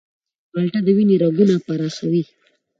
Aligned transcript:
مالټه 0.53 0.79
د 0.85 0.87
وینې 0.97 1.15
رګونه 1.23 1.55
پراخوي. 1.65 2.23